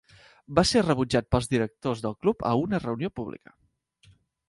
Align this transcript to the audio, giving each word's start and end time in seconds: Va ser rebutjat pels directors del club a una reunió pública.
Va 0.59 0.63
ser 0.69 0.81
rebutjat 0.85 1.27
pels 1.35 1.51
directors 1.53 2.03
del 2.07 2.19
club 2.25 2.43
a 2.53 2.57
una 2.65 2.83
reunió 2.89 3.15
pública. 3.21 3.59